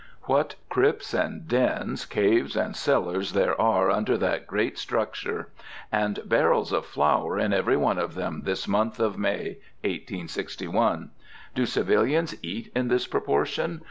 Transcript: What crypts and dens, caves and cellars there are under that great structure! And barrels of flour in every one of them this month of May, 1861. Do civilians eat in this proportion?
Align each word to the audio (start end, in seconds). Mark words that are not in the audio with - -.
What 0.23 0.55
crypts 0.67 1.13
and 1.13 1.47
dens, 1.47 2.05
caves 2.05 2.55
and 2.55 2.75
cellars 2.75 3.33
there 3.33 3.61
are 3.61 3.91
under 3.91 4.17
that 4.17 4.47
great 4.47 4.79
structure! 4.79 5.49
And 5.91 6.21
barrels 6.27 6.71
of 6.71 6.87
flour 6.87 7.37
in 7.37 7.53
every 7.53 7.77
one 7.77 7.99
of 7.99 8.15
them 8.15 8.41
this 8.43 8.67
month 8.67 8.99
of 8.99 9.19
May, 9.19 9.59
1861. 9.83 11.11
Do 11.53 11.67
civilians 11.67 12.33
eat 12.43 12.71
in 12.73 12.87
this 12.87 13.05
proportion? 13.05 13.79